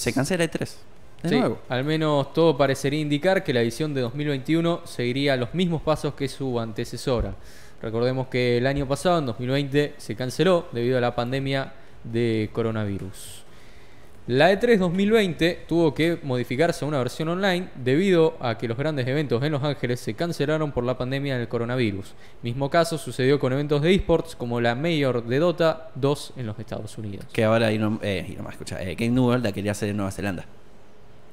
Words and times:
se 0.00 0.12
cancela 0.12 0.44
E3. 0.44 0.68
De 1.22 1.28
Sí, 1.28 1.36
nuevo. 1.38 1.58
al 1.68 1.84
menos 1.84 2.32
todo 2.32 2.56
parecería 2.56 2.98
indicar 3.00 3.44
que 3.44 3.52
la 3.52 3.60
edición 3.60 3.92
de 3.92 4.00
2021 4.00 4.80
seguiría 4.86 5.36
los 5.36 5.52
mismos 5.54 5.82
pasos 5.82 6.14
que 6.14 6.28
su 6.28 6.58
antecesora. 6.58 7.34
Recordemos 7.82 8.28
que 8.28 8.56
el 8.58 8.66
año 8.66 8.86
pasado, 8.88 9.18
en 9.18 9.26
2020, 9.26 9.94
se 9.98 10.16
canceló 10.16 10.66
debido 10.72 10.96
a 10.98 11.00
la 11.00 11.14
pandemia 11.14 11.72
de 12.04 12.48
coronavirus. 12.52 13.44
La 14.30 14.52
E3 14.52 14.78
2020 14.78 15.64
tuvo 15.66 15.92
que 15.92 16.16
modificarse 16.22 16.84
a 16.84 16.88
una 16.88 16.98
versión 16.98 17.26
online 17.30 17.70
debido 17.74 18.36
a 18.38 18.56
que 18.56 18.68
los 18.68 18.78
grandes 18.78 19.04
eventos 19.08 19.42
en 19.42 19.50
Los 19.50 19.64
Ángeles 19.64 19.98
se 19.98 20.14
cancelaron 20.14 20.70
por 20.70 20.84
la 20.84 20.96
pandemia 20.96 21.36
del 21.36 21.48
coronavirus. 21.48 22.14
Mismo 22.40 22.70
caso 22.70 22.96
sucedió 22.96 23.40
con 23.40 23.52
eventos 23.52 23.82
de 23.82 23.92
esports 23.92 24.36
como 24.36 24.60
la 24.60 24.76
Mayor 24.76 25.24
de 25.24 25.40
Dota 25.40 25.90
2 25.96 26.34
en 26.36 26.46
los 26.46 26.56
Estados 26.60 26.96
Unidos. 26.96 27.26
Que 27.32 27.42
ahora 27.42 27.72
Elon, 27.72 27.98
eh, 28.02 28.36
Musk, 28.38 28.52
escucha, 28.52 28.80
eh, 28.80 28.94
Game 28.94 29.10
Newell 29.10 29.42
la 29.42 29.50
quería 29.50 29.72
hacer 29.72 29.88
en 29.88 29.96
Nueva 29.96 30.12
Zelanda. 30.12 30.46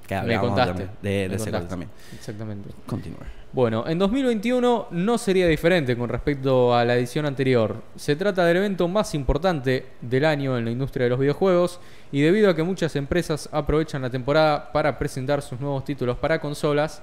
Que 0.08 0.22
Me 0.22 0.40
contaste. 0.40 0.88
de, 1.02 1.10
de 1.10 1.30
me 1.30 1.38
contaste. 1.38 1.68
también. 1.68 1.92
Exactamente. 2.16 2.70
Continúa. 2.86 3.20
Bueno, 3.54 3.86
en 3.88 3.98
2021 4.00 4.88
no 4.92 5.18
sería 5.18 5.48
diferente 5.48 5.98
con 5.98 6.10
respecto 6.10 6.76
a 6.76 6.86
la 6.86 6.96
edición 6.96 7.26
anterior. 7.26 7.82
Se 7.96 8.16
trata 8.16 8.46
del 8.46 8.58
evento 8.58 8.88
más 8.88 9.14
importante 9.16 9.86
del 10.02 10.26
año 10.26 10.58
en 10.58 10.66
la 10.66 10.72
industria 10.72 11.06
de 11.06 11.10
los 11.10 11.20
videojuegos 11.20 11.80
y 12.12 12.22
debido 12.22 12.50
a 12.50 12.56
que 12.56 12.64
muchas 12.64 12.96
empresas 12.96 13.50
aprovechan 13.52 14.02
la 14.02 14.10
temporada 14.10 14.72
para 14.72 14.98
presentar 15.00 15.42
sus 15.42 15.60
nuevos 15.60 15.84
títulos 15.86 16.18
para 16.18 16.40
consolas, 16.40 17.02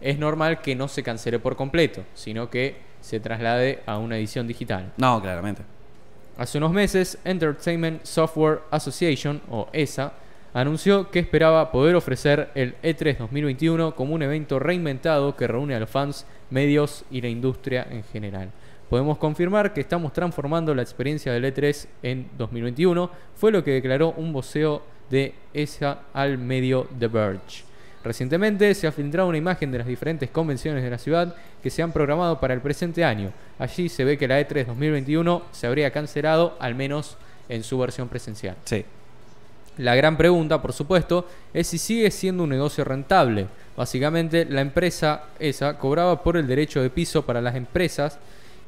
es 0.00 0.18
normal 0.18 0.60
que 0.60 0.74
no 0.76 0.86
se 0.88 1.02
cancele 1.02 1.38
por 1.38 1.56
completo, 1.56 2.02
sino 2.14 2.50
que 2.50 2.76
se 3.00 3.18
traslade 3.20 3.80
a 3.86 3.98
una 3.98 4.16
edición 4.18 4.46
digital. 4.46 4.92
No, 4.98 5.20
claramente. 5.20 5.62
Hace 6.36 6.58
unos 6.58 6.72
meses, 6.72 7.18
Entertainment 7.24 8.04
Software 8.04 8.60
Association, 8.70 9.40
o 9.50 9.68
ESA, 9.72 10.12
anunció 10.60 11.10
que 11.10 11.18
esperaba 11.18 11.70
poder 11.70 11.96
ofrecer 11.96 12.48
el 12.54 12.76
E 12.82 12.96
E3 12.96 13.18
2021 13.18 13.94
como 13.94 14.14
un 14.14 14.22
evento 14.22 14.58
reinventado 14.58 15.36
que 15.36 15.46
reúne 15.46 15.74
a 15.74 15.80
los 15.80 15.90
fans, 15.90 16.24
medios 16.48 17.04
y 17.10 17.20
la 17.20 17.28
industria 17.28 17.86
en 17.90 18.02
general. 18.04 18.50
Podemos 18.88 19.18
confirmar 19.18 19.74
que 19.74 19.82
estamos 19.82 20.14
transformando 20.14 20.74
la 20.74 20.80
experiencia 20.80 21.30
del 21.30 21.44
E3 21.44 21.86
en 22.02 22.28
2021, 22.38 23.10
fue 23.34 23.52
lo 23.52 23.62
que 23.62 23.72
declaró 23.72 24.14
un 24.16 24.32
voceo 24.32 24.82
de 25.10 25.34
ESA 25.52 25.98
al 26.14 26.38
medio 26.38 26.88
The 26.98 27.08
Verge. 27.08 27.64
Recientemente 28.02 28.74
se 28.74 28.86
ha 28.86 28.92
filtrado 28.92 29.28
una 29.28 29.36
imagen 29.36 29.70
de 29.70 29.78
las 29.78 29.86
diferentes 29.86 30.30
convenciones 30.30 30.82
de 30.82 30.90
la 30.90 30.96
ciudad 30.96 31.36
que 31.62 31.68
se 31.68 31.82
han 31.82 31.92
programado 31.92 32.40
para 32.40 32.54
el 32.54 32.62
presente 32.62 33.04
año. 33.04 33.30
Allí 33.58 33.90
se 33.90 34.04
ve 34.04 34.16
que 34.16 34.26
la 34.26 34.40
E 34.40 34.48
E3 34.48 34.64
2021 34.64 35.42
se 35.52 35.66
habría 35.66 35.90
cancelado, 35.90 36.56
al 36.60 36.74
menos 36.74 37.18
en 37.50 37.62
su 37.62 37.78
versión 37.78 38.08
presencial. 38.08 38.56
Sí. 38.64 38.86
La 39.78 39.94
gran 39.94 40.16
pregunta, 40.16 40.62
por 40.62 40.72
supuesto, 40.72 41.26
es 41.52 41.66
si 41.66 41.78
sigue 41.78 42.10
siendo 42.10 42.44
un 42.44 42.50
negocio 42.50 42.82
rentable. 42.84 43.46
Básicamente, 43.76 44.46
la 44.46 44.62
empresa 44.62 45.24
esa 45.38 45.76
cobraba 45.78 46.22
por 46.22 46.36
el 46.36 46.46
derecho 46.46 46.80
de 46.80 46.88
piso 46.88 47.26
para 47.26 47.42
las 47.42 47.54
empresas 47.54 48.18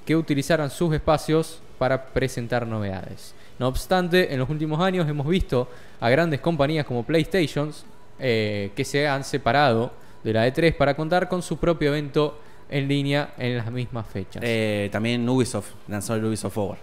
que 0.05 0.17
utilizaran 0.17 0.71
sus 0.71 0.95
espacios 0.95 1.61
para 1.79 2.07
presentar 2.07 2.67
novedades. 2.67 3.35
No 3.59 3.69
obstante, 3.69 4.33
en 4.33 4.39
los 4.39 4.51
últimos 4.51 4.81
años 4.81 5.09
hemos 5.09 5.27
visto 5.27 5.69
a 6.01 6.11
grandes 6.11 6.41
compañías 6.41 6.85
como 6.85 7.05
PlayStation 7.05 7.73
eh, 8.19 8.71
que 8.77 8.85
se 8.85 9.09
han 9.09 9.25
separado 9.25 9.93
de 10.23 10.33
la 10.33 10.47
E3 10.47 10.77
para 10.77 10.95
contar 10.95 11.29
con 11.29 11.43
su 11.43 11.57
propio 11.57 11.89
evento 11.89 12.39
en 12.69 12.87
línea 12.87 13.35
en 13.39 13.57
las 13.57 13.71
mismas 13.71 14.07
fechas. 14.07 14.43
Eh, 14.45 14.89
también 14.93 15.29
Ubisoft 15.29 15.71
lanzó 15.89 16.15
el 16.15 16.25
Ubisoft 16.25 16.55
Forward. 16.55 16.79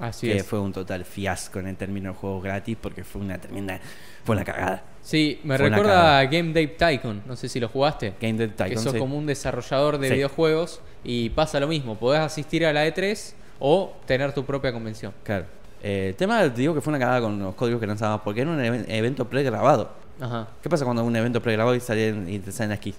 Así 0.00 0.26
que 0.28 0.38
es. 0.38 0.46
fue 0.46 0.58
un 0.60 0.72
total 0.72 1.04
fiasco 1.04 1.58
en 1.60 1.68
el 1.68 1.76
término 1.76 2.10
de 2.12 2.16
juegos 2.18 2.42
gratis 2.42 2.76
porque 2.80 3.04
fue 3.04 3.20
una 3.22 3.38
tremenda. 3.38 3.78
Fue 4.24 4.34
una 4.34 4.44
cagada. 4.44 4.82
Sí, 5.02 5.40
me 5.44 5.56
Fue 5.56 5.68
recuerda 5.68 6.18
a 6.18 6.24
Game 6.26 6.52
Day 6.52 6.68
Tycoon. 6.76 7.22
No 7.26 7.36
sé 7.36 7.48
si 7.48 7.58
lo 7.60 7.68
jugaste. 7.68 8.14
Game 8.20 8.38
que 8.38 8.48
Tycoon. 8.48 8.78
sos 8.82 8.92
sí. 8.92 8.98
como 8.98 9.16
un 9.16 9.26
desarrollador 9.26 9.98
de 9.98 10.08
Sí. 10.08 10.14
videojuegos 10.14 10.80
y 11.04 11.30
pasa 11.30 11.58
lo 11.60 11.68
mismo. 11.68 11.96
Podés 11.96 12.20
asistir 12.20 12.64
a 12.66 12.72
la 12.72 12.86
E3 12.86 13.34
o 13.58 13.94
tener 14.06 14.32
tu 14.32 14.44
propia 14.44 14.72
convención. 14.72 15.12
Claro. 15.24 15.46
Eh, 15.82 16.08
el 16.10 16.14
tema, 16.14 16.40
te 16.42 16.60
digo 16.60 16.74
que 16.74 16.80
fue 16.80 16.92
una 16.92 16.98
cagada 17.00 17.20
con 17.20 17.38
los 17.38 17.54
códigos 17.56 17.80
que 17.80 17.86
lanzábamos 17.86 18.22
porque 18.22 18.42
era 18.42 18.50
un 18.50 18.60
even- 18.64 18.84
evento 18.88 19.28
pregrabado. 19.28 19.90
Ajá, 20.20 20.46
¿Qué 20.62 20.68
pasa 20.68 20.84
cuando 20.84 21.02
un 21.04 21.16
evento 21.16 21.42
pregrabado 21.42 21.74
y, 21.74 21.80
salen, 21.80 22.28
y 22.28 22.38
te 22.38 22.52
salen 22.52 22.70
las 22.70 22.78
keys? 22.78 22.94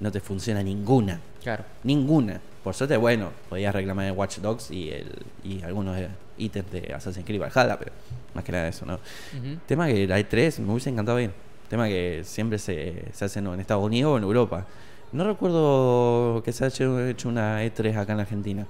No 0.00 0.10
te 0.12 0.20
funciona 0.20 0.62
ninguna. 0.62 1.20
claro. 1.42 1.64
Ninguna. 1.84 2.40
Por 2.62 2.74
suerte, 2.74 2.96
bueno, 2.96 3.30
podías 3.48 3.74
reclamar 3.74 4.06
el 4.06 4.12
Watch 4.12 4.38
Dogs 4.38 4.70
y, 4.70 4.90
el, 4.90 5.10
y 5.44 5.62
algunos 5.62 5.96
eh, 5.96 6.08
ítems 6.36 6.70
de 6.70 6.92
Assassin's 6.92 7.24
Creed 7.24 7.40
Valhalla, 7.40 7.78
pero 7.78 7.92
más 8.34 8.44
que 8.44 8.52
nada 8.52 8.68
eso, 8.68 8.84
¿no? 8.84 8.98
Tema 9.66 9.86
que 9.86 10.06
la 10.06 10.18
E3 10.20 10.58
me 10.60 10.72
hubiese 10.72 10.90
encantado 10.90 11.18
ir. 11.20 11.30
Tema 11.70 11.86
que 11.88 12.22
siempre 12.24 12.58
se, 12.58 13.04
se 13.12 13.24
hace 13.24 13.38
en 13.38 13.58
Estados 13.60 13.84
Unidos 13.84 14.12
o 14.14 14.16
en 14.18 14.24
Europa. 14.24 14.66
No 15.12 15.24
recuerdo 15.24 16.42
que 16.44 16.52
se 16.52 16.64
haya 16.66 17.08
hecho- 17.10 17.28
una 17.28 17.64
E3 17.64 17.96
acá 17.96 18.12
en 18.12 18.20
Argentina, 18.20 18.66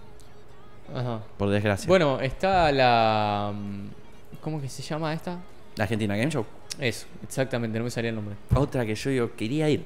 Ajá. 0.95 1.21
por 1.37 1.51
desgracia. 1.51 1.89
Bueno, 1.89 2.21
está 2.21 2.71
la. 2.73 3.53
mm, 3.55 4.39
¿Cómo 4.41 4.61
que 4.61 4.69
se 4.69 4.83
llama 4.83 5.13
esta? 5.13 5.39
La 5.77 5.85
Argentina 5.85 6.17
Game 6.17 6.31
Show. 6.31 6.45
Eso, 6.79 7.07
exactamente, 7.25 7.77
no 7.79 7.85
me 7.85 7.91
salía 7.91 8.11
el 8.11 8.17
nombre. 8.17 8.37
Otra 8.55 8.87
que 8.87 8.95
yo 8.95 9.11
digo, 9.11 9.31
quería 9.37 9.69
ir. 9.69 9.85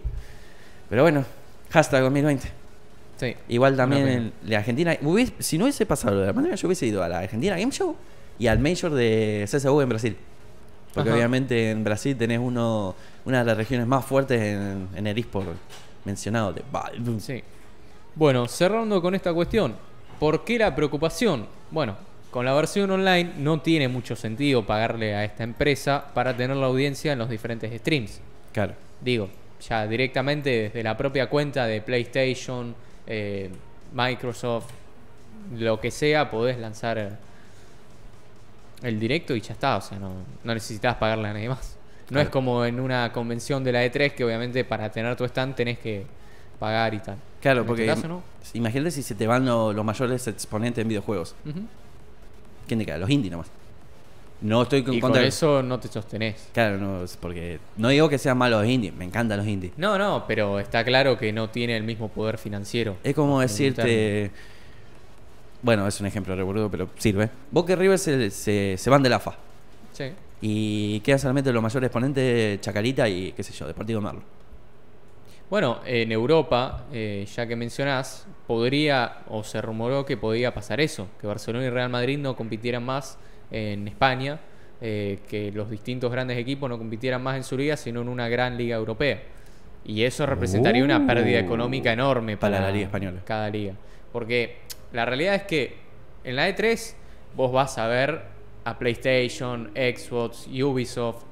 Pero 0.92 1.04
bueno, 1.04 1.25
hashtag 1.70 2.03
2020. 2.03 2.48
Sí. 3.16 3.34
Igual 3.48 3.78
también 3.78 4.06
en 4.08 4.32
la 4.44 4.58
Argentina. 4.58 4.94
hubiese- 5.00 5.32
si 5.38 5.56
no 5.56 5.64
hubiese 5.64 5.86
pasado 5.86 6.16
lo 6.16 6.20
de 6.20 6.26
la 6.26 6.32
pandemia, 6.34 6.54
yo 6.56 6.69
hubiese 6.69 6.84
ido 6.84 7.03
a 7.03 7.08
la 7.08 7.20
Argentina 7.20 7.56
Game 7.56 7.72
Show 7.72 7.97
y 8.38 8.47
al 8.47 8.58
Major 8.58 8.92
de 8.92 9.47
CSU 9.48 9.80
en 9.80 9.88
Brasil. 9.88 10.16
Porque 10.92 11.08
Ajá. 11.08 11.16
obviamente 11.16 11.70
en 11.70 11.82
Brasil 11.82 12.14
tenés 12.14 12.38
uno, 12.41 12.94
una 13.25 13.38
de 13.38 13.44
las 13.47 13.56
regiones 13.56 13.86
más 13.86 14.04
fuertes 14.04 14.38
en, 14.42 14.88
en 14.94 15.06
el 15.06 15.16
eSport 15.19 15.48
mencionado 16.04 16.53
de 16.53 16.62
Valve. 16.70 17.20
Sí. 17.20 17.42
Bueno, 18.14 18.47
cerrando 18.47 19.00
con 19.00 19.14
esta 19.14 19.32
cuestión, 19.32 19.74
¿por 20.20 20.44
qué 20.44 20.59
la 20.59 20.76
preocupación? 20.76 21.47
Bueno, 21.70 21.97
con 22.30 22.44
la 22.44 22.53
versión 22.53 22.91
online 22.91 23.32
no 23.38 23.62
tiene 23.62 23.88
mucho 23.88 24.14
sentido 24.14 24.66
pagarle 24.66 25.14
a 25.14 25.24
esta 25.24 25.42
empresa 25.42 26.04
para 26.12 26.36
tener 26.36 26.54
la 26.59 26.66
audiencia 26.66 27.14
en 27.14 27.19
los 27.20 27.30
diferentes 27.30 27.72
streams. 27.80 28.20
Claro. 28.53 28.74
Digo, 29.00 29.30
ya 29.69 29.87
directamente 29.87 30.50
desde 30.50 30.83
la 30.83 30.97
propia 30.97 31.28
cuenta 31.28 31.67
de 31.67 31.81
PlayStation, 31.81 32.75
eh, 33.06 33.50
Microsoft, 33.95 34.71
lo 35.56 35.81
que 35.81 35.91
sea, 35.91 36.31
podés 36.31 36.59
lanzar 36.59 37.19
el 38.83 38.99
directo 39.01 39.34
y 39.37 39.41
ya 39.41 39.53
está. 39.53 39.77
O 39.77 39.81
sea, 39.81 39.99
no, 39.99 40.12
no 40.43 40.55
necesitas 40.55 40.97
pagarle 40.97 41.28
a 41.28 41.33
nadie 41.33 41.49
más. 41.49 41.77
No 42.05 42.15
Claro. 42.17 42.22
es 42.25 42.28
como 42.31 42.65
en 42.65 42.81
una 42.81 43.11
convención 43.12 43.62
de 43.65 43.72
la 43.72 43.84
E3 43.84 44.12
que 44.15 44.25
obviamente 44.25 44.65
para 44.65 44.91
tener 44.91 45.17
tu 45.17 45.25
stand 45.25 45.55
tenés 45.55 45.78
que 45.78 46.05
pagar 46.59 46.93
y 46.95 46.99
tal. 46.99 47.17
Claro, 47.41 47.65
porque 47.65 47.83
este 47.87 47.95
caso, 47.95 48.09
¿no? 48.09 48.22
imagínate 48.55 48.91
si 48.91 49.03
se 49.03 49.15
te 49.15 49.27
van 49.27 49.45
lo- 49.47 49.72
los 49.72 49.84
mayores 49.84 50.27
exponentes 50.28 50.83
en 50.83 50.89
videojuegos. 50.89 51.34
¿Quién 52.67 52.78
te 52.81 52.87
queda? 52.87 52.99
Los 52.99 53.09
indie 53.11 53.31
nomás. 53.31 53.49
No 54.42 54.62
estoy 54.62 54.82
con 54.82 54.94
Y 54.94 55.00
con 55.00 55.10
contra. 55.10 55.26
eso 55.26 55.62
no 55.62 55.78
te 55.78 55.88
sostenés. 55.88 56.48
Claro, 56.53 56.76
no, 56.78 57.04
porque 57.20 57.58
no 57.76 57.88
digo 57.88 58.08
que 58.08 58.19
sean 58.19 58.36
malos 58.36 58.62
los 58.62 58.70
indies, 58.70 58.92
me 58.94 59.04
encantan 59.04 59.38
los 59.38 59.47
indies. 59.47 59.72
No, 59.76 59.97
no, 59.98 60.25
pero 60.26 60.58
está 60.58 60.84
claro 60.84 61.16
que 61.16 61.32
no 61.32 61.48
tiene 61.50 61.76
el 61.76 61.84
mismo 61.84 62.08
poder 62.08 62.38
financiero. 62.38 62.97
Es 63.04 63.14
como 63.14 63.41
decirte. 63.41 64.30
Bueno, 65.62 65.86
es 65.86 66.00
un 66.00 66.06
ejemplo 66.06 66.34
reburdo, 66.34 66.69
pero 66.70 66.88
sirve. 66.98 67.30
Boca 67.53 67.72
y 67.72 67.76
River 67.76 67.98
se, 67.98 68.30
se, 68.30 68.75
se 68.76 68.91
van 68.91 69.03
de 69.03 69.08
la 69.08 69.20
FA. 69.20 69.36
Sí. 69.92 70.04
Y 70.41 70.98
quedan 71.00 71.20
solamente 71.20 71.53
los 71.53 71.62
mayores 71.62 71.86
exponentes, 71.86 72.60
Chacarita 72.60 73.09
y 73.09 73.30
qué 73.30 73.44
sé 73.44 73.53
yo, 73.53 73.69
Deportivo 73.69 74.00
Merlo. 74.00 74.22
Bueno, 75.48 75.80
en 75.86 76.10
Europa, 76.10 76.86
eh, 76.92 77.26
ya 77.32 77.47
que 77.47 77.54
mencionás, 77.54 78.26
podría 78.47 79.19
o 79.28 79.44
se 79.44 79.60
rumoró 79.60 80.04
que 80.04 80.16
podía 80.16 80.53
pasar 80.53 80.80
eso, 80.80 81.06
que 81.20 81.26
Barcelona 81.26 81.66
y 81.66 81.70
Real 81.70 81.91
Madrid 81.91 82.19
no 82.19 82.34
compitieran 82.34 82.82
más 82.84 83.19
en 83.53 83.87
España, 83.87 84.41
eh, 84.81 85.21
que 85.29 85.53
los 85.53 85.71
distintos 85.71 86.11
grandes 86.11 86.37
equipos 86.39 86.69
no 86.69 86.79
compitieran 86.79 87.23
más 87.23 87.37
en 87.37 87.45
su 87.45 87.57
liga, 87.57 87.77
sino 87.77 88.01
en 88.01 88.09
una 88.09 88.29
gran 88.29 88.57
liga 88.57 88.77
europea. 88.77 89.22
Y 89.84 90.03
eso 90.03 90.27
representaría 90.27 90.83
una 90.84 91.07
pérdida 91.07 91.41
Uh, 91.41 91.45
económica 91.45 91.93
enorme 91.93 92.37
para, 92.37 92.57
para 92.57 92.66
la 92.69 92.72
liga 92.72 92.87
española. 92.87 93.21
Cada 93.25 93.49
liga. 93.51 93.75
Porque 94.13 94.59
la 94.93 95.04
realidad 95.04 95.34
es 95.34 95.43
que 95.43 95.77
en 96.25 96.37
la 96.37 96.49
E3 96.49 96.95
vos 97.37 97.53
vas 97.53 97.78
a 97.78 97.87
ver 97.87 98.22
a 98.65 98.78
PlayStation, 98.78 99.71
Xbox, 99.75 100.47
Ubisoft, 100.47 101.25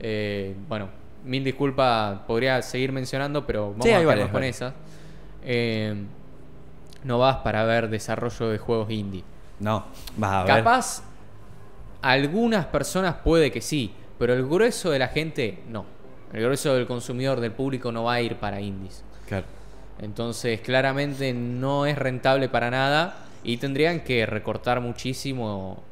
eh, 0.00 0.54
bueno, 0.68 0.88
mil 1.24 1.44
disculpas, 1.44 2.20
podría 2.20 2.62
seguir 2.62 2.92
mencionando, 2.92 3.46
pero 3.46 3.70
vamos 3.72 3.84
Sí, 3.84 3.92
a 3.92 4.00
quedarnos 4.00 4.30
con 4.30 4.44
esas. 4.44 4.72
Eh, 5.44 5.94
no 7.04 7.18
vas 7.18 7.36
para 7.38 7.64
ver 7.64 7.88
desarrollo 7.88 8.48
de 8.48 8.58
juegos 8.58 8.90
indie. 8.90 9.24
No, 9.60 9.84
vas 10.16 10.32
a 10.32 10.44
ver. 10.44 10.56
Capaz, 10.56 11.02
algunas 12.02 12.66
personas 12.66 13.16
puede 13.24 13.50
que 13.50 13.60
sí, 13.60 13.92
pero 14.18 14.34
el 14.34 14.46
grueso 14.46 14.90
de 14.90 14.98
la 14.98 15.08
gente 15.08 15.58
no. 15.68 15.84
El 16.32 16.42
grueso 16.42 16.74
del 16.74 16.86
consumidor, 16.86 17.40
del 17.40 17.52
público, 17.52 17.90
no 17.90 18.04
va 18.04 18.14
a 18.14 18.20
ir 18.20 18.36
para 18.36 18.60
indies. 18.60 19.02
Claro. 19.26 19.46
Entonces, 20.00 20.60
claramente 20.60 21.32
no 21.32 21.86
es 21.86 21.96
rentable 21.98 22.48
para 22.48 22.70
nada 22.70 23.16
y 23.42 23.56
tendrían 23.56 24.00
que 24.00 24.26
recortar 24.26 24.80
muchísimo 24.80 25.82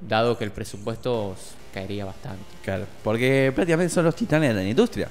dado 0.00 0.36
que 0.38 0.44
el 0.44 0.50
presupuesto 0.50 1.36
caería 1.72 2.04
bastante. 2.04 2.42
Claro, 2.62 2.86
porque 3.02 3.52
prácticamente 3.54 3.92
son 3.92 4.04
los 4.06 4.16
titanes 4.16 4.54
de 4.54 4.62
la 4.62 4.68
industria. 4.68 5.08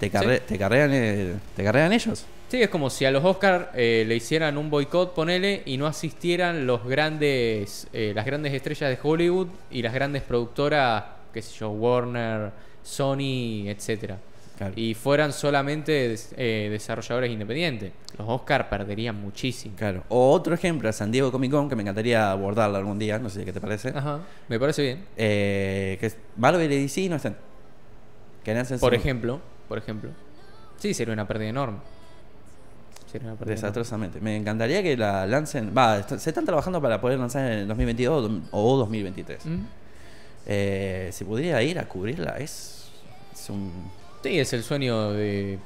Te, 0.00 0.10
carre- 0.10 0.38
Sí. 0.38 0.44
te, 0.48 0.58
carrean, 0.58 0.90
eh, 0.92 1.34
te 1.56 1.64
carrean 1.64 1.92
ellos. 1.92 2.24
Sí, 2.48 2.62
es 2.62 2.70
como 2.70 2.88
si 2.88 3.04
a 3.04 3.10
los 3.10 3.22
Oscar 3.24 3.72
eh, 3.74 4.04
le 4.08 4.16
hicieran 4.16 4.56
un 4.56 4.70
boicot, 4.70 5.12
ponele, 5.12 5.62
y 5.66 5.76
no 5.76 5.86
asistieran 5.86 6.66
los 6.66 6.82
grandes, 6.82 7.86
eh, 7.92 8.12
las 8.14 8.24
grandes 8.24 8.54
estrellas 8.54 8.88
de 8.88 8.98
Hollywood 9.02 9.48
y 9.70 9.82
las 9.82 9.92
grandes 9.92 10.22
productoras, 10.22 11.04
qué 11.34 11.42
sé 11.42 11.58
yo, 11.58 11.68
Warner, 11.68 12.50
Sony, 12.82 13.68
etcétera. 13.68 14.18
Claro. 14.56 14.72
Y 14.76 14.94
fueran 14.94 15.34
solamente 15.34 16.16
eh, 16.36 16.68
desarrolladores 16.70 17.30
independientes. 17.30 17.92
Los 18.18 18.26
Oscar 18.28 18.70
perderían 18.70 19.14
muchísimo. 19.14 19.76
Claro. 19.76 20.02
O 20.08 20.32
otro 20.32 20.54
ejemplo, 20.54 20.90
San 20.92 21.12
Diego 21.12 21.30
Comic 21.30 21.52
Con, 21.52 21.68
que 21.68 21.76
me 21.76 21.82
encantaría 21.82 22.30
abordarlo 22.30 22.78
algún 22.78 22.98
día, 22.98 23.18
no 23.18 23.28
sé 23.28 23.44
qué 23.44 23.52
te 23.52 23.60
parece. 23.60 23.90
Ajá, 23.90 24.20
me 24.48 24.58
parece 24.58 24.82
bien. 24.82 25.04
Eh, 25.18 25.98
que 26.00 26.10
Marvel 26.36 26.72
y 26.72 26.80
DC 26.80 27.10
no 27.10 27.16
están. 27.16 27.36
Que 28.42 28.64
Por 28.80 28.94
ejemplo, 28.94 29.40
por 29.68 29.76
ejemplo. 29.76 30.10
Sí, 30.78 30.94
sería 30.94 31.12
una 31.12 31.28
pérdida 31.28 31.50
enorme. 31.50 31.78
Desastrosamente. 33.54 34.20
Me 34.20 34.36
encantaría 34.36 34.82
que 34.82 34.96
la 34.96 35.26
lancen. 35.26 35.72
Va, 35.76 36.02
se 36.06 36.30
están 36.30 36.44
trabajando 36.44 36.80
para 36.82 37.00
poder 37.00 37.18
lanzar 37.18 37.44
en 37.50 37.58
el 37.60 37.68
2022 37.68 38.24
o 38.24 38.28
dom- 38.28 38.42
o 38.52 38.76
2023. 38.78 39.46
¿Mm? 39.46 39.58
Eh, 40.46 41.10
si 41.12 41.24
pudiera 41.24 41.62
ir 41.62 41.78
a 41.78 41.86
cubrirla, 41.88 42.36
es, 42.38 42.88
es 43.32 43.50
un. 43.50 43.70
Sí, 44.22 44.38
es 44.38 44.52
el 44.52 44.62
sueño 44.62 45.12
de 45.12 45.58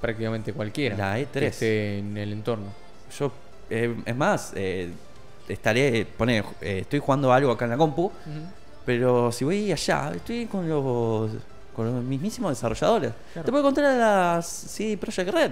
prácticamente 0.00 0.52
cualquiera. 0.52 0.96
La 0.96 1.18
E3. 1.18 1.26
que 1.32 1.46
esté 1.46 1.98
en 1.98 2.16
el 2.16 2.32
entorno. 2.32 2.66
Yo, 3.18 3.32
eh, 3.70 3.94
es 4.04 4.16
más, 4.16 4.52
eh, 4.54 4.90
estaré. 5.48 6.06
Pone, 6.16 6.38
eh, 6.60 6.78
estoy 6.82 6.98
jugando 6.98 7.32
algo 7.32 7.50
acá 7.52 7.64
en 7.64 7.72
la 7.72 7.76
compu, 7.76 8.10
pero 8.84 9.32
si 9.32 9.44
voy 9.44 9.72
allá, 9.72 10.12
estoy 10.14 10.46
con 10.46 10.68
los, 10.68 11.30
con 11.74 11.86
los 11.92 12.04
mismísimos 12.04 12.50
desarrolladores. 12.52 13.12
Claro. 13.32 13.46
Te 13.46 13.50
puedo 13.50 13.64
contar 13.64 13.84
a 13.86 13.96
las 14.36 14.46
CD 14.46 14.96
Projekt 14.98 15.30
Red. 15.30 15.50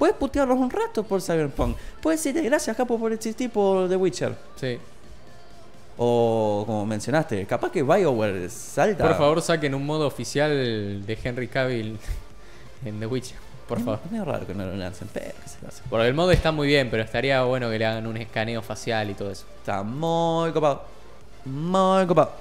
Puedes 0.00 0.16
putearlos 0.16 0.58
un 0.58 0.70
rato 0.70 1.02
por 1.04 1.20
Cyberpunk. 1.22 1.76
Puedes 2.02 2.24
decirle 2.24 2.48
gracias, 2.48 2.74
capo, 2.76 2.98
por 2.98 3.12
existir 3.12 3.50
por 3.50 3.88
The 3.88 3.96
Witcher. 3.96 4.34
Sí. 4.56 4.78
O 5.98 6.62
como 6.66 6.86
mencionaste, 6.86 7.44
capaz 7.46 7.70
que 7.70 7.82
BioWare 7.82 8.48
salta. 8.48 9.06
Por 9.06 9.16
favor, 9.18 9.42
saquen 9.42 9.74
un 9.74 9.84
modo 9.84 10.06
oficial 10.06 11.04
de 11.06 11.18
Henry 11.22 11.48
Cavill 11.48 11.98
en 12.86 12.98
The 12.98 13.06
Witcher. 13.06 13.36
Por 13.68 13.78
Es- 13.78 13.84
favor. 13.84 14.00
Es 14.04 14.10
medio 14.10 14.24
raro 14.24 14.46
que 14.46 14.54
no 14.54 14.64
lo 14.64 14.74
lancen, 14.74 15.08
pero 15.12 15.26
que 15.42 15.48
se 15.48 15.58
lo 15.62 15.68
hacen. 15.68 15.84
Porque 15.90 16.06
el 16.08 16.14
modo 16.14 16.30
está 16.32 16.50
muy 16.50 16.66
bien, 16.66 16.88
pero 16.90 17.02
estaría 17.02 17.42
bueno 17.44 17.68
que 17.68 17.78
le 17.78 17.84
hagan 17.86 18.06
un 18.06 18.16
escaneo 18.16 18.62
facial 18.62 19.10
y 19.10 19.14
todo 19.14 19.30
eso. 19.30 19.44
Está 19.60 19.82
muy 19.82 20.50
copado. 20.52 20.82
Muy 21.44 22.06
copado. 22.06 22.32